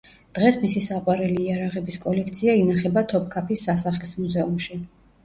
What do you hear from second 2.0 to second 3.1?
კოლექცია ინახება